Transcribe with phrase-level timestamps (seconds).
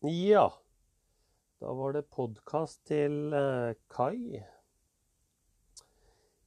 [0.00, 0.52] Ja,
[1.58, 4.38] da var det podkast til eh, Kai.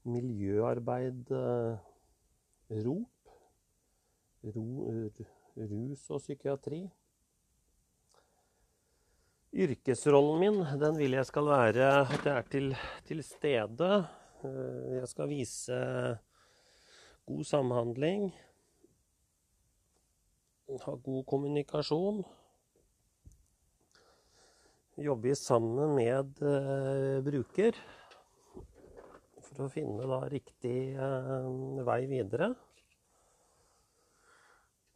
[0.07, 1.81] Miljøarbeid eh,
[2.85, 3.33] ROP.
[4.55, 4.63] Ro,
[5.67, 6.79] rus og psykiatri.
[9.51, 12.73] Yrkesrollen min den vil jeg skal være at jeg er til,
[13.03, 13.93] til stede.
[14.47, 15.85] Eh, jeg skal vise
[17.27, 18.29] god samhandling.
[20.71, 22.23] Ha god kommunikasjon
[25.03, 27.77] jobber sammen med uh, bruker
[29.51, 31.47] for å finne da riktig uh,
[31.87, 32.51] vei videre.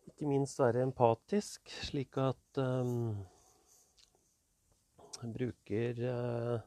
[0.10, 3.18] Ikke minst være empatisk, slik at um,
[5.36, 6.60] bruker uh,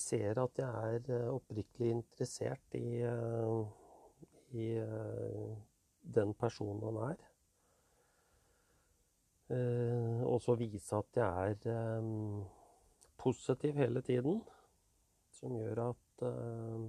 [0.00, 3.04] ser at jeg er oppriktig interessert i,
[4.56, 4.68] i
[6.16, 7.29] den personen han er.
[9.50, 12.10] Eh, og så vise at jeg er eh,
[13.18, 14.42] positiv hele tiden.
[15.34, 16.84] Som gjør at eh,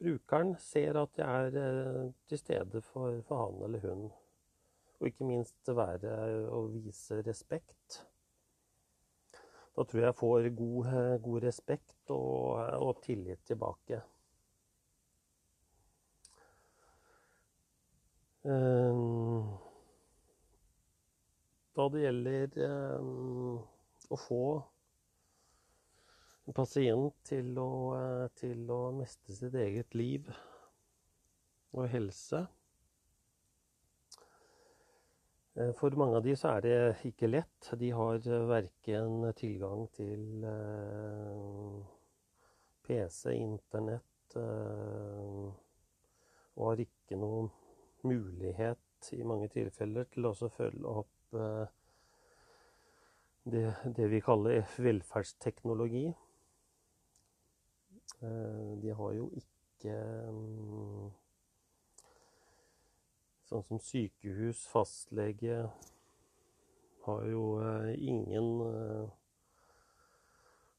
[0.00, 4.06] brukeren ser at jeg er til stede for, for, han eller hun.
[5.00, 8.06] Og ikke minst være og vise respekt.
[9.76, 10.88] Da tror jeg jeg får god,
[11.24, 14.00] god respekt og, og tillit tilbake.
[21.80, 23.58] Da det gjelder ehm,
[24.08, 24.44] å få
[26.48, 30.30] en pasient til å, eh, til å mestre sitt eget liv
[31.76, 32.40] og helse
[35.54, 36.78] eh, For mange av de så er det
[37.12, 37.70] ikke lett.
[37.78, 38.18] De har
[38.48, 41.78] verken tilgang til eh,
[42.88, 44.06] PC, Internett
[44.40, 45.54] og
[46.60, 47.48] har ikke noe
[48.06, 51.70] mulighet i mange tilfeller til å følge opp eh,
[53.50, 53.62] det,
[53.96, 56.04] det, vi kaller velferdsteknologi.
[58.20, 59.96] Eh, de har jo ikke
[60.34, 61.08] mm,
[63.50, 65.64] Sånn som sykehus, fastlege
[67.02, 68.52] Har jo eh, ingen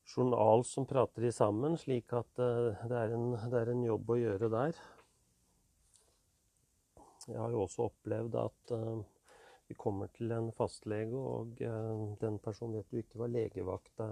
[0.08, 4.18] journal som prater de sammen, slik at det er en, det er en jobb å
[4.20, 4.80] gjøre der.
[7.28, 9.02] Jeg har jo også opplevd at uh,
[9.70, 14.08] vi kommer til en fastlege, og uh, den personen vet du ikke hva legevakta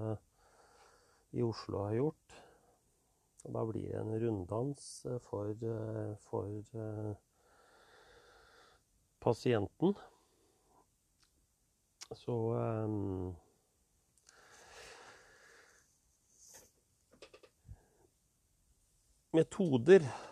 [1.33, 2.37] i Oslo har gjort.
[3.47, 5.53] Og da blir det en runddans uh, for,
[6.29, 7.15] for
[9.19, 9.97] pasienten.
[12.15, 13.35] Så um,
[19.31, 20.28] Metoder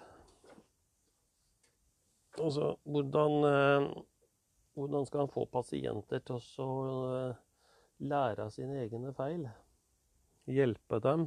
[2.37, 4.03] Altså, hvordan, eh,
[4.73, 6.73] hvordan skal han få pasienter til å
[7.15, 7.39] eh,
[8.05, 9.47] lære av sine egne feil?
[10.45, 11.25] Hjelpe dem?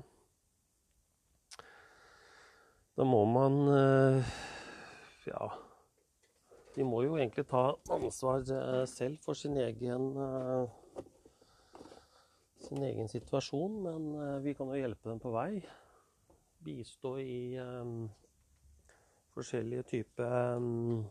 [2.95, 4.37] Da må man eh,
[5.27, 5.51] Ja.
[6.77, 8.45] De må jo egentlig ta ansvar
[8.87, 10.05] selv for sin egen
[12.63, 15.65] sin egen situasjon, men vi kan jo hjelpe dem på vei.
[16.63, 17.59] Bistå i
[19.35, 21.05] forskjellige typer um,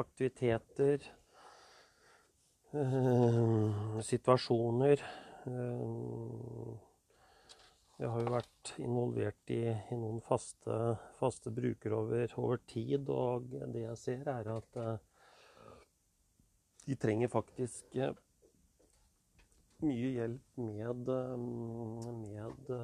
[0.00, 1.04] aktiviteter,
[2.74, 5.04] uh, situasjoner.
[5.46, 6.72] Uh,
[8.00, 10.78] jeg har jo vært involvert i, i noen faste,
[11.20, 14.96] faste brukere over, over, tid, og det jeg ser, er at uh,
[16.82, 17.94] de trenger faktisk
[19.82, 21.10] mye hjelp med,
[22.22, 22.74] med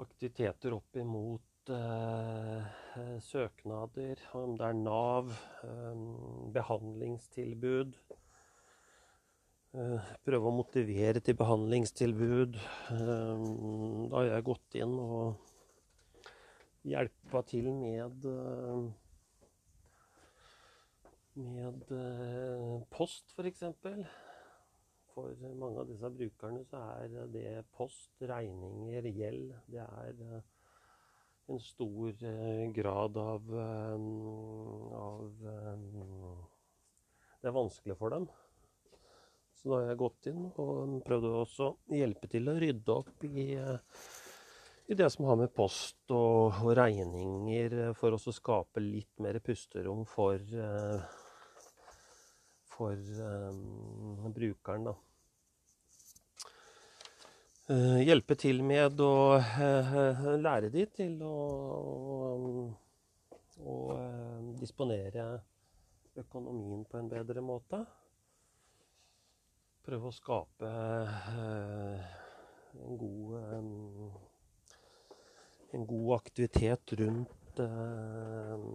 [0.00, 5.28] aktiviteter opp imot Eh, søknader, om det er Nav,
[5.62, 6.00] eh,
[6.54, 7.92] behandlingstilbud.
[9.74, 12.58] Eh, prøve å motivere til behandlingstilbud.
[12.90, 15.36] Da har jeg gått inn og
[16.82, 18.26] hjelpa til med
[21.36, 23.62] med post, f.eks.
[23.80, 24.06] For,
[25.14, 29.54] for mange av disse brukerne så er det post, regninger, gjeld.
[29.70, 30.42] Det er
[31.48, 33.94] en stor eh, grad av, eh,
[34.96, 35.78] av eh,
[37.40, 38.28] Det er vanskelig for dem.
[39.56, 43.44] Så da har jeg gått inn og prøvd å hjelpe til å rydde opp i,
[44.88, 50.06] i det som har med post og, og regninger, for å skape litt mer pusterom
[50.08, 50.40] for,
[52.72, 54.88] for um, brukeren.
[54.88, 54.96] da.
[57.70, 61.34] Eh, hjelpe til med å eh, lære de til å,
[62.34, 62.62] å,
[63.62, 63.74] å
[64.58, 65.26] disponere
[66.18, 67.84] økonomien på en bedre måte.
[69.86, 72.10] Prøve å skape eh,
[72.80, 73.62] en god eh,
[75.78, 78.68] en god aktivitet rundt eh,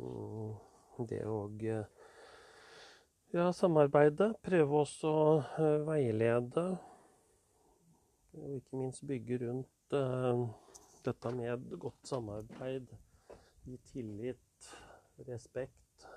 [1.11, 1.43] det å
[3.35, 4.37] ja, samarbeide.
[4.39, 5.39] Prøve også å
[5.91, 6.69] veilede.
[8.35, 9.95] Og ikke minst bygge rundt
[11.05, 12.87] dette med godt samarbeid,
[13.65, 14.69] gi tillit,
[15.27, 16.07] respekt.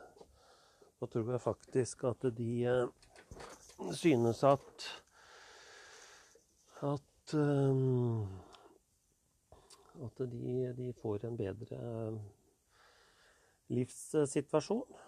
[0.99, 2.89] Da tror jeg faktisk at de
[3.95, 4.89] synes at
[6.83, 8.27] at um,
[10.05, 11.79] at de, de, får en bedre
[13.69, 14.99] livssituasjon.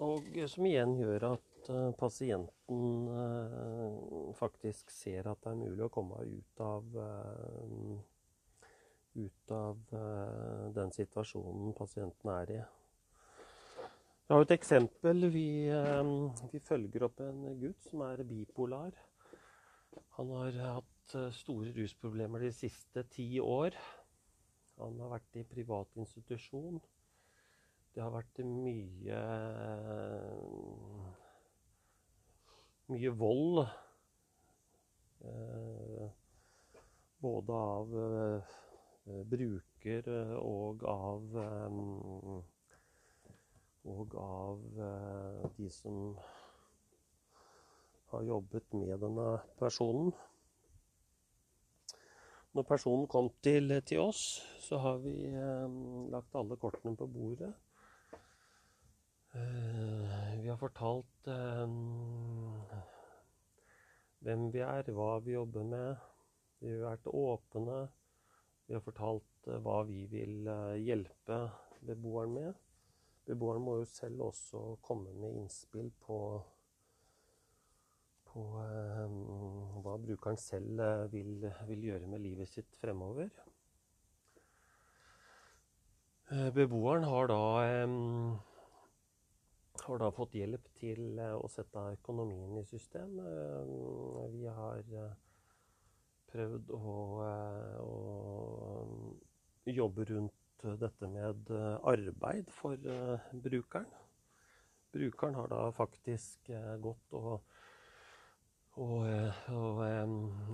[0.00, 5.92] Og som igjen gjør at uh, pasienten uh, faktisk ser at det er mulig å
[5.92, 7.98] komme ut av uh,
[9.18, 9.78] ut av
[10.76, 12.58] den situasjonen pasienten er i.
[12.60, 15.26] Jeg har et eksempel.
[15.34, 15.48] Vi,
[16.52, 18.94] vi følger opp en gutt som er bipolar.
[20.18, 23.76] Han har hatt eh, store rusproblemer de siste ti år.
[24.78, 26.80] Han har vært i privat institusjon.
[27.94, 29.22] Det har vært mye
[32.92, 33.62] mye vold.
[35.28, 36.08] Eh,
[37.22, 38.56] både av eh,
[39.28, 41.38] bruker og av
[43.88, 44.64] og av
[45.56, 46.12] de som
[48.12, 49.28] har jobbet med denne
[49.60, 50.12] personen.
[52.56, 54.22] Når personen kom til, til oss,
[54.64, 55.74] så har vi eh,
[56.12, 57.52] lagt alle kortene på bordet.
[59.36, 61.66] Eh, vi har fortalt eh,
[64.24, 66.06] hvem vi er, hva vi jobber med.
[66.62, 67.78] Vi har vært åpne.
[68.68, 71.40] Vi har fortalt eh, hva vi vil eh, hjelpe
[71.86, 72.64] beboeren med.
[73.28, 76.20] Beboeren må jo selv også komme med innspill på
[78.28, 79.14] på eh,
[79.84, 80.82] hva brukeren selv
[81.14, 83.30] vil, vil, gjøre med livet sitt fremover.
[86.52, 87.40] Beboeren har da,
[89.88, 93.18] har da fått hjelp til å sette økonomien i system.
[94.34, 94.82] Vi har
[96.28, 96.96] prøvd å,
[97.82, 101.52] å jobbe rundt dette med
[101.88, 102.76] arbeid for
[103.32, 103.88] brukeren.
[104.92, 106.52] Brukeren har da faktisk
[106.82, 107.40] gått og
[108.78, 109.82] og, eh, og,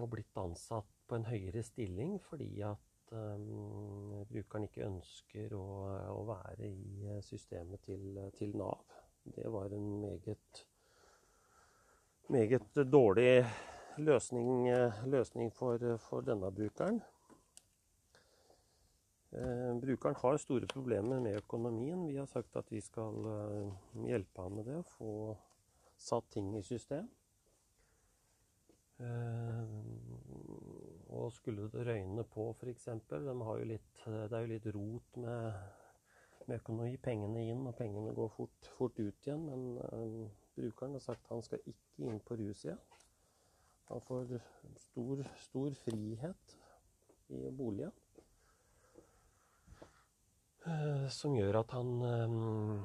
[0.01, 2.81] og, blitt ansatt på en høyere stilling fordi at
[4.31, 5.65] brukeren ikke ønsker å,
[6.15, 8.81] å, være i systemet til, til, Nav.
[9.25, 10.67] Det var en meget,
[12.29, 13.45] meget dårlig
[13.97, 14.69] løsning,
[15.07, 17.03] løsning for, for, denne brukeren.
[19.33, 22.07] Eh, brukeren har store problemer med økonomien.
[22.09, 25.37] Vi har sagt at vi skal uh, hjelpe ham med det, få
[25.97, 27.09] satt ting i system.
[29.03, 29.73] Eh,
[31.15, 32.85] og skulle det røyne på, f.eks.
[33.11, 33.21] De
[34.05, 35.53] det er jo litt rot med,
[36.49, 36.97] med økonomi.
[37.03, 39.45] Pengene inn, og pengene går fort, fort ut igjen.
[39.49, 42.81] Men um, brukeren har sagt at han skal ikke inn på rus igjen.
[43.91, 44.37] Han får
[44.81, 46.57] stor, stor frihet
[47.35, 47.93] i boligen.
[50.65, 52.85] Uh, som gjør at han um,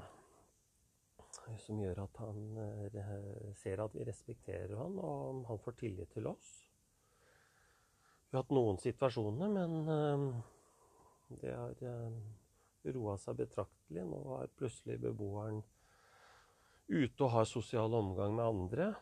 [1.64, 6.50] som gjør at han ser at vi respekterer han, og han får tillit til oss.
[8.30, 10.44] Vi har hatt noen situasjoner, men
[11.38, 11.54] det
[11.86, 12.12] eh,
[12.86, 14.06] roa seg betraktelig.
[14.08, 15.62] Nå er plutselig beboeren
[16.90, 18.94] ute og har sosial omgang med andre.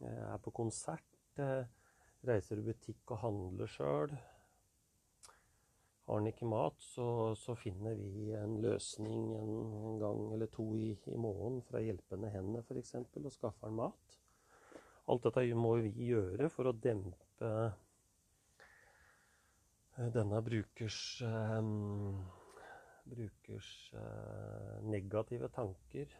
[0.00, 1.04] Er på konsert,
[2.26, 4.12] reiser i butikk og handler sjøl.
[6.08, 10.94] Har han ikke mat, så, så, finner vi en løsning en gang eller to i,
[11.12, 12.94] i måneden fra hjelpende hender f.eks.
[12.96, 14.16] og skaffer han mat.
[15.08, 17.52] Alt dette må vi gjøre for å dempe
[20.14, 22.22] denne brukers, um,
[23.08, 26.12] brukers uh, negative tanker.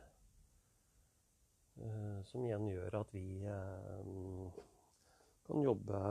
[1.79, 4.65] Uh, som igjen gjør at vi uh,
[5.47, 6.03] kan jobbe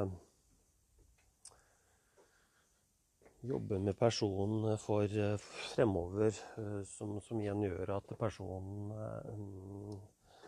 [3.47, 5.37] jobbe med personen for eh,
[5.73, 9.93] fremover, eh, som, som, igjen gjør at personen eh,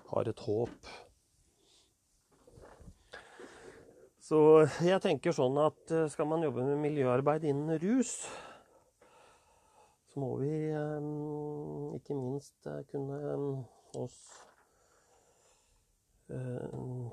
[0.09, 0.91] har et håp.
[4.29, 4.39] Så
[4.85, 8.27] jeg tenker sånn at skal man jobbe med miljøarbeid innen rus,
[10.09, 10.51] så må vi
[11.97, 13.19] ikke minst kunne
[13.99, 14.19] oss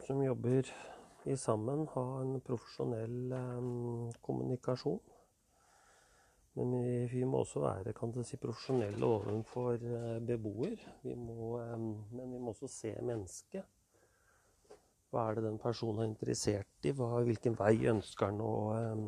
[0.06, 0.70] som jobber
[1.24, 3.32] i sammen, ha en profesjonell
[4.24, 5.00] kommunikasjon
[6.56, 6.72] Men
[7.12, 10.80] vi, må også være kan du si, profesjonelle overfor eh, beboer.
[11.04, 11.74] Vi må, eh,
[12.16, 13.66] men vi må også se mennesket.
[15.12, 16.94] Hva er det den personen er interessert i?
[16.96, 19.04] Hva, hvilken vei ønsker han å, eh,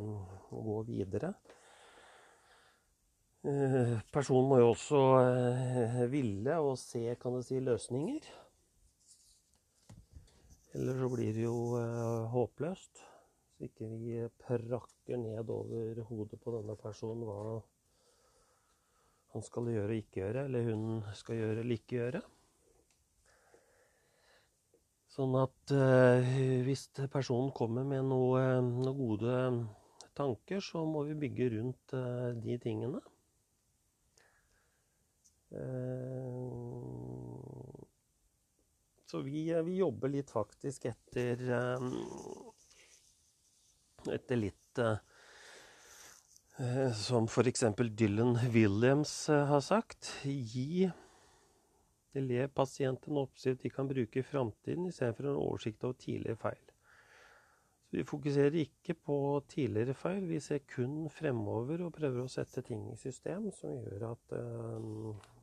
[0.53, 1.33] å gå videre?
[3.47, 8.25] Eh, personen må jo også eh, ville og se kan du si, løsninger.
[10.75, 13.05] Eller så blir det jo eh, håpløst.
[13.55, 17.61] Så ikke vi prakker ned over hodet på denne personen hva
[19.35, 22.23] han skal gjøre og ikke gjøre, eller hun skal gjøre eller ikke gjøre.
[25.15, 26.33] Sånn at eh,
[26.67, 29.37] hvis personen kommer med noen noe gode
[30.19, 33.03] tanker, så må vi bygge rundt eh, de tingene.
[35.51, 36.59] Eh,
[39.09, 41.81] så vi, vi, jobber litt faktisk etter eh,
[44.13, 44.81] etter litt
[46.99, 47.65] Som f.eks.
[47.97, 50.11] Dylan Williams har sagt.
[50.25, 50.89] Gi
[52.19, 56.65] elevpasienten oppskrift de kan bruke i framtiden, istedenfor en oversikt over tidligere feil.
[57.89, 62.63] Så Vi fokuserer ikke på tidligere feil, vi ser kun fremover og prøver å sette
[62.63, 64.35] ting i system som gjør at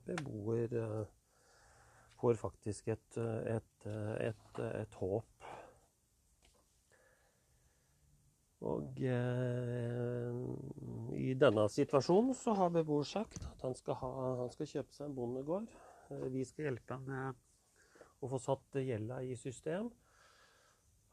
[0.07, 0.73] beboer
[2.15, 3.17] får faktisk et,
[3.51, 3.87] et,
[4.23, 5.35] et, et håp
[8.65, 10.37] Og eh,
[11.21, 15.09] i denne situasjonen så har beboer sagt at han skal, ha, han skal kjøpe seg
[15.09, 15.67] en bondegård.
[16.09, 19.91] Eh, vi skal hjelpe ham med å få satt gjelda i system.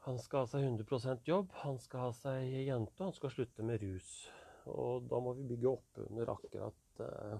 [0.07, 3.67] Han skal ha seg 100 jobb, han skal ha seg jente, og han skal slutte
[3.67, 4.09] med rus.
[4.71, 7.37] Og da må vi bygge opp under akkurat eh,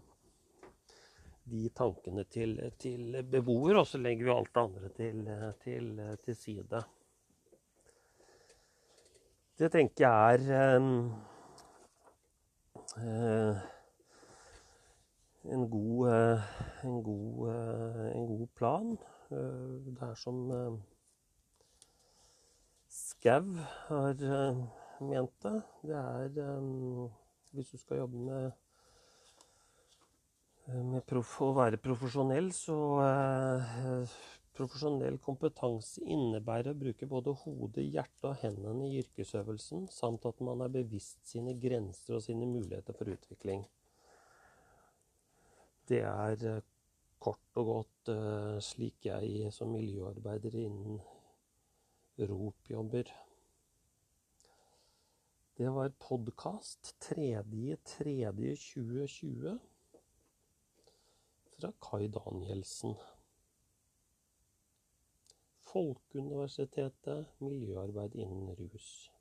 [1.44, 5.32] de tankene til, til beboer, og så legger vi alt det andre til,
[5.64, 5.90] til,
[6.24, 6.84] til side.
[9.60, 10.80] Det tenker jeg er
[12.98, 13.58] uh,
[15.44, 16.40] en, god, uh,
[16.84, 18.98] en, god, uh, en god plan.
[19.30, 20.42] det er som
[22.90, 23.54] Skau
[23.88, 24.14] har
[25.02, 25.62] ment det.
[25.82, 26.60] Det er
[27.52, 28.52] Hvis du skal jobbe med,
[30.68, 32.78] med prof, å være profesjonell, så
[34.54, 40.62] Profesjonell kompetanse innebærer å bruke både hodet, hjertet og hendene i yrkesøvelsen, samt at man
[40.62, 43.66] er bevisst sine grenser og sine muligheter for utvikling.
[45.90, 46.62] Det er eh,
[47.24, 48.12] kort og godt
[48.62, 51.02] slik jeg som miljøarbeider innen
[52.22, 53.10] ROP jobber.
[55.58, 59.58] Det var podkast 3.3.2020
[61.64, 62.96] fra Kai Danielsen.
[65.60, 69.13] Folkeuniversitetet miljøarbeid innen rus.